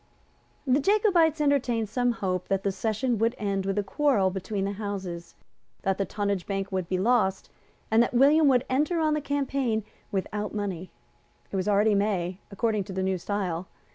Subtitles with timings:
[0.65, 4.71] The Jacobites entertained some hope that the session would end with a quarrel between the
[4.71, 5.35] Houses,
[5.83, 7.51] that the Tonnage Bill would be lost,
[7.91, 10.89] and that William would enter on the campaign without money.
[11.51, 13.67] It was already May, according to the New Style.